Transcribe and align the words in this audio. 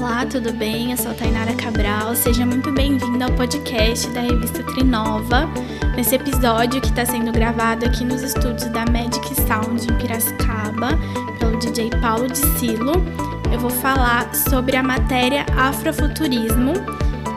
Olá, 0.00 0.24
tudo 0.24 0.50
bem? 0.54 0.92
Eu 0.92 0.96
sou 0.96 1.10
a 1.10 1.14
Tainara 1.14 1.52
Cabral. 1.52 2.16
Seja 2.16 2.46
muito 2.46 2.72
bem-vindo 2.72 3.22
ao 3.22 3.30
podcast 3.32 4.08
da 4.08 4.22
revista 4.22 4.62
Trinova. 4.62 5.46
Nesse 5.94 6.14
episódio 6.14 6.80
que 6.80 6.86
está 6.86 7.04
sendo 7.04 7.30
gravado 7.30 7.84
aqui 7.84 8.02
nos 8.02 8.22
estúdios 8.22 8.64
da 8.70 8.86
Magic 8.86 9.34
Sound 9.46 9.86
em 9.86 9.98
Piracicaba, 9.98 10.98
pelo 11.38 11.58
DJ 11.58 11.90
Paulo 12.00 12.28
de 12.28 12.38
Silo, 12.38 12.92
eu 13.52 13.60
vou 13.60 13.68
falar 13.68 14.34
sobre 14.34 14.74
a 14.74 14.82
matéria 14.82 15.44
Afrofuturismo, 15.54 16.72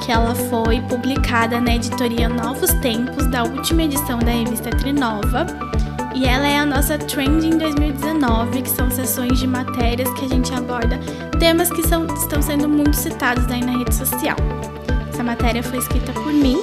que 0.06 0.14
ela 0.14 0.34
foi 0.34 0.80
publicada 0.84 1.60
na 1.60 1.76
editoria 1.76 2.30
Novos 2.30 2.72
Tempos 2.76 3.28
da 3.28 3.44
última 3.44 3.84
edição 3.84 4.20
da 4.20 4.32
revista 4.32 4.70
Trinova 4.70 5.46
e 6.16 6.26
ela 6.26 6.48
é 6.48 6.60
a 6.60 6.66
nossa 6.66 6.98
Trend 6.98 7.46
em 7.46 7.58
2019, 7.58 8.62
que 8.62 8.70
são 8.70 8.90
sessões 8.92 9.40
de 9.40 9.48
matérias 9.48 10.10
que 10.14 10.26
a 10.26 10.28
gente 10.28 10.54
aborda 10.54 11.00
temas 11.40 11.70
que 11.70 11.86
são, 11.88 12.06
estão 12.16 12.42
sendo 12.42 12.70
muito 12.70 12.96
citados 12.96 13.46
aí 13.52 13.64
na 13.64 13.78
rede 13.78 13.94
social. 13.94 14.38
Essa 15.12 15.24
matéria 15.24 15.64
foi 15.64 15.80
escrita 15.80 16.14
por 16.14 16.32
mim. 16.32 16.58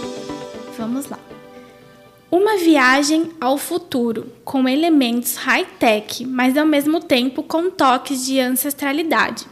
Vamos 0.79 1.07
lá. 1.09 1.19
Uma 2.31 2.59
viagem 2.59 3.33
ao 3.41 3.59
futuro, 3.59 4.33
com 4.45 4.69
elementos 4.69 5.37
high-tech, 5.37 6.25
mas 6.25 6.57
ao 6.57 6.65
mesmo 6.65 7.01
tempo 7.01 7.43
com 7.43 7.71
toques 7.71 8.25
de 8.25 8.39
ancestralidade. 8.39 9.47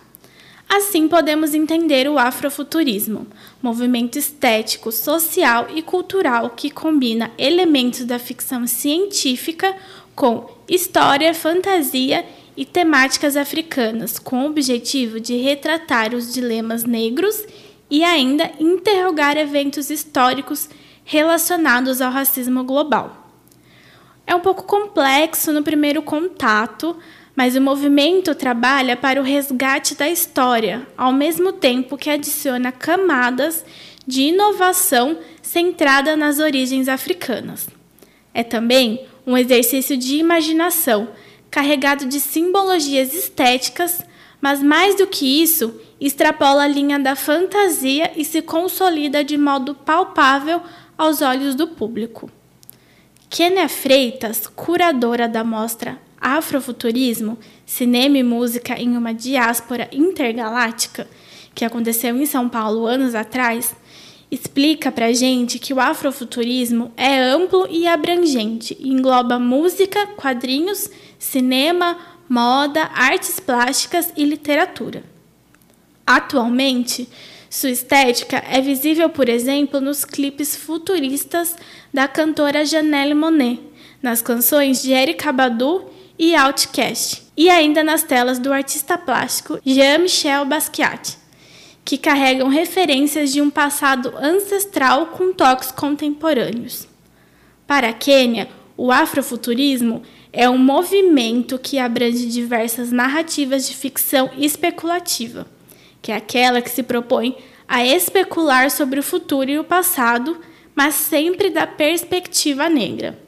Assim 0.69 1.09
podemos 1.09 1.55
entender 1.55 2.09
o 2.09 2.19
afrofuturismo, 2.19 3.27
movimento 3.63 4.19
estético, 4.19 4.93
social 4.93 5.69
e 5.75 5.81
cultural 5.81 6.51
que 6.51 6.71
combina 6.71 7.31
elementos 7.39 8.05
da 8.05 8.19
ficção 8.19 8.67
científica 8.67 9.75
com 10.15 10.51
história, 10.69 11.33
fantasia 11.33 12.27
e 12.55 12.67
temáticas 12.67 13.37
africanas, 13.37 14.19
com 14.19 14.43
o 14.43 14.47
objetivo 14.47 15.19
de 15.19 15.37
retratar 15.37 16.15
os 16.15 16.35
dilemas 16.35 16.85
negros 16.85 17.45
e 17.91 18.05
ainda 18.05 18.51
interrogar 18.61 19.39
eventos 19.39 19.89
históricos 19.89 20.69
relacionados 21.05 22.03
ao 22.03 22.13
racismo 22.13 22.63
global. 22.63 23.31
É 24.27 24.35
um 24.35 24.41
pouco 24.41 24.65
complexo 24.65 25.53
no 25.53 25.63
primeiro 25.63 26.03
contato, 26.03 26.95
mas 27.39 27.55
o 27.55 27.61
movimento 27.61 28.35
trabalha 28.35 28.97
para 28.97 29.21
o 29.21 29.23
resgate 29.23 29.95
da 29.95 30.09
história, 30.09 30.85
ao 30.97 31.13
mesmo 31.13 31.53
tempo 31.53 31.97
que 31.97 32.11
adiciona 32.11 32.73
camadas 32.73 33.65
de 34.05 34.23
inovação 34.23 35.17
centrada 35.41 36.17
nas 36.17 36.41
origens 36.41 36.89
africanas. 36.89 37.69
É 38.35 38.43
também 38.43 39.07
um 39.25 39.37
exercício 39.37 39.97
de 39.97 40.17
imaginação, 40.17 41.11
carregado 41.49 42.07
de 42.07 42.19
simbologias 42.19 43.15
estéticas, 43.15 44.05
mas 44.41 44.61
mais 44.61 44.97
do 44.97 45.07
que 45.07 45.41
isso, 45.41 45.81
extrapola 46.01 46.65
a 46.65 46.69
linha 46.69 46.99
da 46.99 47.15
fantasia 47.15 48.11
e 48.17 48.25
se 48.25 48.43
consolida 48.43 49.23
de 49.23 49.39
modo 49.39 49.77
palpável 49.77 50.61
aos 50.99 51.23
olhos 51.23 51.55
do 51.55 51.69
público. 51.69 52.29
Kenia 53.31 53.69
Freitas, 53.69 54.49
curadora 54.49 55.29
da 55.29 55.45
mostra 55.45 56.08
Afrofuturismo, 56.37 57.39
Cinema 57.65 58.19
e 58.19 58.23
Música 58.23 58.81
em 58.81 58.97
uma 58.97 59.15
Diáspora 59.15 59.89
Intergaláctica, 59.93 61.09
que 61.55 61.65
aconteceu 61.65 62.17
em 62.17 62.27
São 62.27 62.49
Paulo 62.49 62.87
anos 62.87 63.15
atrás, 63.15 63.75
explica 64.31 64.93
para 64.93 65.13
gente 65.13 65.59
que 65.59 65.73
o 65.73 65.81
afrofuturismo 65.81 66.93
é 66.97 67.21
amplo 67.21 67.67
e 67.71 67.87
abrangente 67.87 68.77
e 68.79 68.91
engloba 68.91 69.39
música, 69.39 70.07
quadrinhos, 70.09 70.91
cinema, 71.19 71.97
moda, 72.29 72.91
artes 72.95 73.41
plásticas 73.41 74.13
e 74.17 74.25
literatura. 74.25 75.03
Atualmente, 76.07 77.09
sua 77.51 77.71
estética 77.71 78.43
é 78.47 78.61
visível, 78.61 79.09
por 79.09 79.29
exemplo, 79.29 79.81
nos 79.81 80.05
clipes 80.05 80.55
futuristas 80.55 81.57
da 81.93 82.07
cantora 82.07 82.65
Janelle 82.65 83.15
Monet, 83.15 83.61
nas 84.03 84.21
canções 84.21 84.83
de 84.83 84.93
Erykah 84.93 85.33
Badu 85.33 85.85
e 86.19 86.35
Outcast, 86.35 87.23
e 87.37 87.49
ainda 87.49 87.85
nas 87.85 88.03
telas 88.03 88.39
do 88.39 88.53
artista 88.53 88.99
plástico 88.99 89.61
Jean-Michel 89.65 90.45
Basquiat, 90.45 91.17
que 91.85 91.97
carregam 91.97 92.49
referências 92.49 93.33
de 93.33 93.41
um 93.41 93.49
passado 93.49 94.13
ancestral 94.19 95.07
com 95.07 95.33
toques 95.33 95.71
contemporâneos. 95.71 96.89
Para 97.67 97.91
a 97.91 97.93
Quênia, 97.93 98.49
o 98.77 98.91
afrofuturismo 98.91 100.03
é 100.33 100.49
um 100.49 100.59
movimento 100.59 101.59
que 101.59 101.79
abrange 101.79 102.27
diversas 102.27 102.93
narrativas 102.93 103.67
de 103.69 103.75
ficção 103.75 104.31
especulativa, 104.37 105.47
que 106.03 106.13
é 106.13 106.17
aquela 106.17 106.61
que 106.61 106.71
se 106.71 106.83
propõe 106.83 107.37
a 107.67 107.85
especular 107.85 108.71
sobre 108.71 108.99
o 108.99 109.03
futuro 109.03 109.51
e 109.51 109.59
o 109.59 109.65
passado, 109.65 110.39
mas 110.75 110.95
sempre 110.95 111.51
da 111.51 111.67
perspectiva 111.67 112.69
negra. 112.69 113.19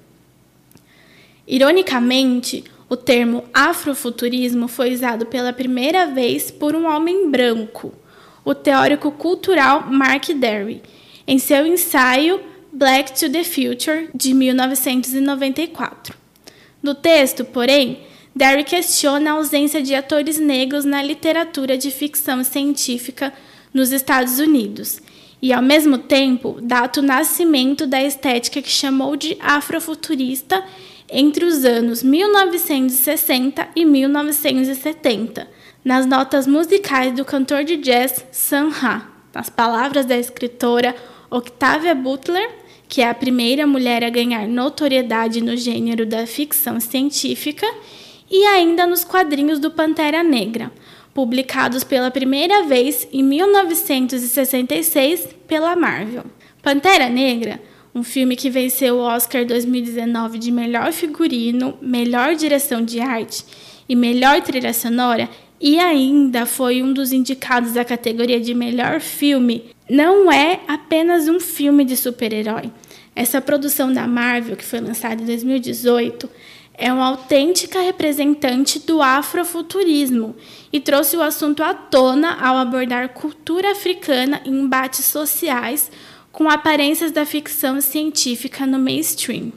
Ironicamente, 1.47 2.65
o 2.91 2.97
termo 2.97 3.45
afrofuturismo 3.55 4.67
foi 4.67 4.93
usado 4.93 5.25
pela 5.25 5.53
primeira 5.53 6.07
vez 6.07 6.51
por 6.51 6.75
um 6.75 6.87
homem 6.87 7.31
branco, 7.31 7.95
o 8.45 8.53
teórico 8.53 9.13
cultural 9.13 9.87
Mark 9.89 10.27
Derry, 10.35 10.83
em 11.25 11.39
seu 11.39 11.65
ensaio 11.65 12.41
Black 12.73 13.13
to 13.13 13.31
the 13.31 13.45
Future, 13.45 14.09
de 14.13 14.35
1994. 14.35 16.17
No 16.83 16.93
texto, 16.93 17.45
porém, 17.45 18.01
Derry 18.35 18.65
questiona 18.65 19.31
a 19.31 19.35
ausência 19.35 19.81
de 19.81 19.95
atores 19.95 20.39
negros 20.39 20.85
na 20.85 21.01
literatura 21.01 21.79
de 21.79 21.93
ficção 21.93 22.43
científica 22.43 23.33
nos 23.73 23.93
Estados 23.93 24.41
Unidos 24.41 25.01
e, 25.41 25.53
ao 25.53 25.63
mesmo 25.63 25.97
tempo, 25.97 26.59
data 26.61 26.99
o 26.99 27.05
nascimento 27.05 27.87
da 27.87 28.03
estética 28.03 28.61
que 28.61 28.71
chamou 28.71 29.15
de 29.15 29.37
afrofuturista 29.41 30.65
entre 31.11 31.45
os 31.45 31.65
anos 31.65 32.03
1960 32.03 33.69
e 33.75 33.85
1970, 33.85 35.49
nas 35.85 36.07
notas 36.07 36.47
musicais 36.47 37.15
do 37.15 37.25
cantor 37.25 37.65
de 37.65 37.77
jazz 37.77 38.25
Sun 38.33 38.69
Ra, 38.69 39.09
nas 39.35 39.51
palavras 39.51 40.07
da 40.07 40.17
escritora 40.17 40.95
Octavia 41.31 41.95
Butler, 41.95 42.51
que 42.89 43.01
é 43.01 43.09
a 43.09 43.15
primeira 43.15 43.67
mulher 43.67 44.05
a 44.05 44.11
ganhar 44.11 44.49
notoriedade 44.49 45.41
no 45.41 45.57
gênero 45.57 46.05
da 46.05 46.27
ficção 46.27 46.81
científica, 46.81 47.67
e 48.31 48.45
ainda 48.47 48.87
nos 48.87 49.05
quadrinhos 49.05 49.59
do 49.59 49.71
Pantera 49.71 50.23
Negra, 50.23 50.71
publicados 51.13 51.83
pela 51.83 52.11
primeira 52.11 52.65
vez 52.65 53.09
em 53.13 53.23
1966 53.23 55.29
pela 55.49 55.75
Marvel. 55.75 56.25
Pantera 56.63 57.09
Negra 57.09 57.61
um 57.95 58.03
filme 58.03 58.37
que 58.37 58.51
venceu 58.51 58.97
o 58.97 59.01
Oscar 59.01 59.45
2019 59.45 60.39
de 60.39 60.51
melhor 60.51 60.93
figurino, 60.93 61.77
melhor 61.81 62.35
direção 62.35 62.85
de 62.85 63.01
arte 63.01 63.45
e 63.89 63.97
melhor 63.97 64.41
trilha 64.43 64.73
sonora, 64.73 65.29
e 65.61 65.79
ainda 65.79 66.47
foi 66.47 66.83
um 66.83 66.93
dos 66.93 67.13
indicados 67.13 67.73
da 67.73 67.85
categoria 67.85 68.41
de 68.41 68.55
melhor 68.55 69.01
filme, 69.01 69.65
não 69.89 70.33
é 70.33 70.61
apenas 70.67 71.29
um 71.29 71.39
filme 71.39 71.85
de 71.85 71.97
super-herói. 71.97 72.71
Essa 73.15 73.41
produção 73.41 73.93
da 73.93 74.07
Marvel, 74.07 74.57
que 74.57 74.65
foi 74.65 74.81
lançada 74.81 75.21
em 75.21 75.27
2018, 75.27 76.31
é 76.73 76.91
uma 76.91 77.09
autêntica 77.09 77.81
representante 77.83 78.79
do 78.79 79.03
afrofuturismo 79.03 80.35
e 80.73 80.81
trouxe 80.81 81.15
o 81.15 81.21
assunto 81.21 81.63
à 81.63 81.75
tona 81.75 82.39
ao 82.41 82.57
abordar 82.57 83.11
cultura 83.11 83.73
africana 83.73 84.41
em 84.47 84.61
embates 84.61 85.05
sociais 85.05 85.91
com 86.41 86.49
aparências 86.49 87.13
da 87.13 87.27
ficção 87.27 87.83
científica 87.83 88.65
no 88.67 88.79
mainstream. 88.79 89.53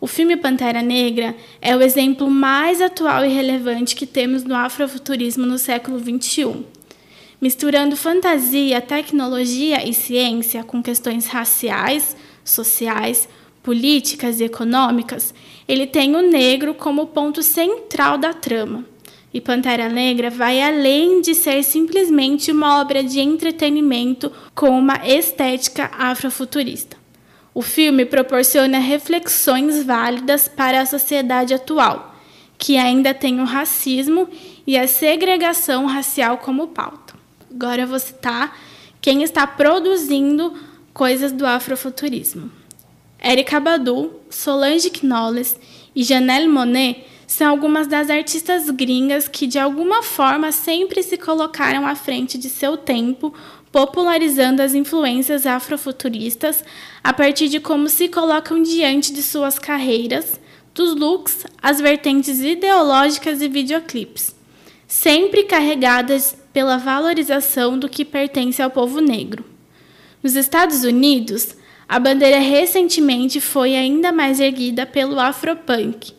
O 0.00 0.08
filme 0.08 0.36
Pantera 0.36 0.82
Negra 0.82 1.36
é 1.62 1.76
o 1.76 1.80
exemplo 1.80 2.28
mais 2.28 2.80
atual 2.80 3.24
e 3.24 3.28
relevante 3.28 3.94
que 3.94 4.04
temos 4.04 4.42
no 4.42 4.56
afrofuturismo 4.56 5.46
no 5.46 5.56
século 5.56 6.00
XXI. 6.00 6.64
Misturando 7.40 7.96
fantasia, 7.96 8.80
tecnologia 8.80 9.88
e 9.88 9.94
ciência 9.94 10.64
com 10.64 10.82
questões 10.82 11.28
raciais, 11.28 12.16
sociais, 12.44 13.28
políticas 13.62 14.40
e 14.40 14.44
econômicas, 14.46 15.32
ele 15.68 15.86
tem 15.86 16.16
o 16.16 16.22
negro 16.22 16.74
como 16.74 17.06
ponto 17.06 17.40
central 17.40 18.18
da 18.18 18.34
trama. 18.34 18.84
E 19.34 19.40
Pantera 19.40 19.88
Negra 19.88 20.30
vai 20.30 20.62
além 20.62 21.20
de 21.20 21.34
ser 21.34 21.64
simplesmente 21.64 22.52
uma 22.52 22.80
obra 22.80 23.02
de 23.02 23.18
entretenimento 23.18 24.30
com 24.54 24.70
uma 24.70 25.00
estética 25.04 25.90
afrofuturista. 25.92 26.96
O 27.52 27.60
filme 27.60 28.06
proporciona 28.06 28.78
reflexões 28.78 29.82
válidas 29.82 30.46
para 30.46 30.80
a 30.80 30.86
sociedade 30.86 31.52
atual, 31.52 32.14
que 32.56 32.76
ainda 32.76 33.12
tem 33.12 33.40
o 33.40 33.44
racismo 33.44 34.28
e 34.64 34.78
a 34.78 34.86
segregação 34.86 35.84
racial 35.86 36.38
como 36.38 36.68
pauta. 36.68 37.14
Agora 37.50 37.82
eu 37.82 37.88
vou 37.88 37.98
citar 37.98 38.56
quem 39.00 39.24
está 39.24 39.48
produzindo 39.48 40.54
coisas 40.92 41.32
do 41.32 41.44
afrofuturismo. 41.44 42.52
Erika 43.20 43.58
Badu, 43.58 44.12
Solange 44.30 44.90
Knowles 44.90 45.58
e 45.94 46.04
Janelle 46.04 46.46
Monet 46.46 47.04
são 47.26 47.48
algumas 47.48 47.86
das 47.86 48.10
artistas 48.10 48.68
gringas 48.70 49.28
que 49.28 49.46
de 49.46 49.58
alguma 49.58 50.02
forma 50.02 50.52
sempre 50.52 51.02
se 51.02 51.16
colocaram 51.16 51.86
à 51.86 51.94
frente 51.94 52.36
de 52.36 52.48
seu 52.48 52.76
tempo, 52.76 53.34
popularizando 53.72 54.62
as 54.62 54.74
influências 54.74 55.46
afrofuturistas 55.46 56.64
a 57.02 57.12
partir 57.12 57.48
de 57.48 57.58
como 57.60 57.88
se 57.88 58.08
colocam 58.08 58.62
diante 58.62 59.12
de 59.12 59.22
suas 59.22 59.58
carreiras, 59.58 60.38
dos 60.74 60.94
looks, 60.94 61.46
as 61.62 61.80
vertentes 61.80 62.40
ideológicas 62.40 63.40
e 63.40 63.48
videoclipes, 63.48 64.34
sempre 64.86 65.44
carregadas 65.44 66.36
pela 66.52 66.76
valorização 66.76 67.78
do 67.78 67.88
que 67.88 68.04
pertence 68.04 68.60
ao 68.60 68.70
povo 68.70 69.00
negro. 69.00 69.44
Nos 70.22 70.36
Estados 70.36 70.84
Unidos, 70.84 71.56
a 71.88 71.98
bandeira 71.98 72.38
recentemente 72.38 73.40
foi 73.40 73.76
ainda 73.76 74.10
mais 74.10 74.40
erguida 74.40 74.86
pelo 74.86 75.20
Afropunk, 75.20 76.12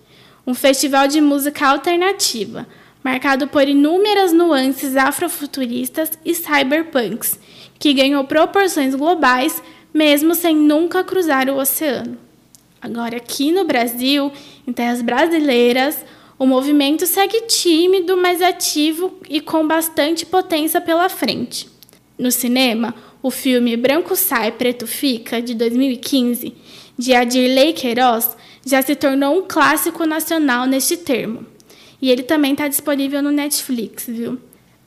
um 0.46 0.54
festival 0.54 1.08
de 1.08 1.20
música 1.22 1.68
alternativa, 1.68 2.68
marcado 3.04 3.48
por 3.48 3.68
inúmeras 3.68 4.32
nuances 4.34 4.96
afrofuturistas 4.96 6.12
e 6.24 6.34
cyberpunks, 6.34 7.40
que 7.78 7.94
ganhou 7.94 8.24
proporções 8.24 8.96
globais 8.96 9.62
mesmo 9.94 10.36
sem 10.36 10.56
nunca 10.56 11.04
cruzar 11.04 11.50
o 11.50 11.58
oceano. 11.58 12.18
Agora, 12.82 13.18
aqui 13.18 13.52
no 13.52 13.64
Brasil, 13.64 14.32
em 14.68 14.74
terras 14.74 15.02
brasileiras, 15.02 16.04
o 16.38 16.46
movimento 16.46 17.08
segue 17.08 17.42
tímido, 17.48 18.18
mas 18.18 18.42
ativo 18.42 19.14
e 19.30 19.40
com 19.40 19.66
bastante 19.66 20.26
potência 20.26 20.82
pela 20.82 21.08
frente. 21.08 21.70
No 22.20 22.30
cinema, 22.30 22.94
o 23.24 23.32
filme 23.32 23.78
Branco 23.78 24.16
Sai, 24.16 24.52
Preto 24.52 24.86
Fica, 24.86 25.42
de 25.42 25.56
2015, 25.56 26.54
de 26.98 27.16
Adirley 27.16 27.74
Queiroz, 27.74 28.36
já 28.66 28.82
se 28.82 28.96
tornou 28.96 29.38
um 29.38 29.46
clássico 29.48 30.06
nacional 30.06 30.66
neste 30.66 30.98
termo. 30.98 31.46
E 32.02 32.10
ele 32.10 32.24
também 32.24 32.52
está 32.52 32.68
disponível 32.68 33.22
no 33.22 33.32
Netflix, 33.32 34.06
viu? 34.08 34.40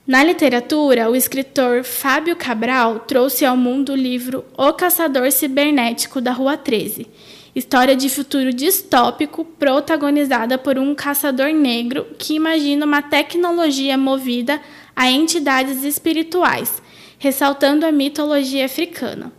Na 0.07 0.25
literatura, 0.25 1.11
o 1.11 1.15
escritor 1.15 1.85
Fábio 1.85 2.35
Cabral 2.35 3.01
trouxe 3.01 3.45
ao 3.45 3.57
mundo 3.57 3.93
o 3.93 3.97
livro 3.97 4.45
O 4.57 4.73
Caçador 4.73 5.31
Cibernético 5.31 6.21
da 6.21 6.33
Rua 6.33 6.57
13, 6.57 7.07
história 7.55 7.95
de 7.95 8.09
futuro 8.09 8.53
distópico 8.53 9.45
protagonizada 9.45 10.57
por 10.59 10.79
um 10.79 10.95
caçador 10.95 11.53
negro 11.53 12.07
que 12.19 12.35
imagina 12.35 12.87
uma 12.87 13.03
tecnologia 13.03 13.97
movida 13.97 14.61
a 14.97 15.11
entidades 15.11 15.85
espirituais 15.85 16.83
ressaltando 17.19 17.85
a 17.85 17.93
mitologia 17.93 18.65
africana. 18.65 19.33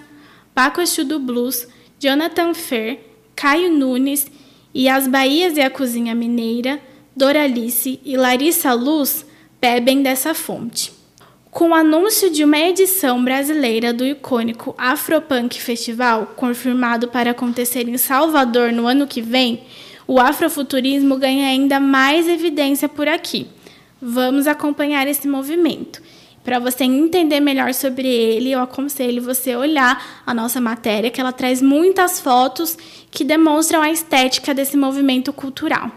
Paco 0.55 0.79
Exu 0.79 1.03
do 1.03 1.19
Blues, 1.19 1.67
Jonathan 1.99 2.53
Fer, 2.53 3.06
Caio 3.37 3.71
Nunes 3.71 4.25
e 4.73 4.89
As 4.89 5.07
Bahias 5.07 5.57
e 5.57 5.61
a 5.61 5.69
Cozinha 5.69 6.15
Mineira, 6.15 6.81
Doralice 7.15 7.99
e 8.03 8.17
Larissa 8.17 8.73
Luz 8.73 9.27
bebem 9.61 10.01
dessa 10.01 10.33
fonte. 10.33 10.91
Com 11.51 11.69
o 11.69 11.75
anúncio 11.75 12.31
de 12.31 12.43
uma 12.43 12.57
edição 12.57 13.23
brasileira 13.23 13.93
do 13.93 14.03
icônico 14.03 14.73
Afropunk 14.75 15.61
Festival, 15.61 16.33
confirmado 16.35 17.09
para 17.09 17.29
acontecer 17.29 17.87
em 17.87 17.95
Salvador 17.95 18.71
no 18.71 18.87
ano 18.87 19.05
que 19.05 19.21
vem, 19.21 19.61
o 20.07 20.19
afrofuturismo 20.19 21.15
ganha 21.17 21.47
ainda 21.47 21.79
mais 21.79 22.27
evidência 22.27 22.89
por 22.89 23.07
aqui. 23.07 23.45
Vamos 24.01 24.47
acompanhar 24.47 25.07
esse 25.07 25.27
movimento. 25.27 26.01
Para 26.47 26.59
você 26.59 26.85
entender 26.85 27.41
melhor 27.41 27.73
sobre 27.73 28.07
ele, 28.07 28.53
eu 28.53 28.61
aconselho 28.61 29.21
você 29.21 29.53
olhar 29.53 30.21
a 30.25 30.33
nossa 30.33 30.61
matéria, 30.61 31.11
que 31.11 31.19
ela 31.19 31.33
traz 31.33 31.61
muitas 31.61 32.21
fotos 32.21 32.77
que 33.11 33.25
demonstram 33.25 33.81
a 33.81 33.91
estética 33.91 34.53
desse 34.53 34.77
movimento 34.77 35.33
cultural. 35.33 35.91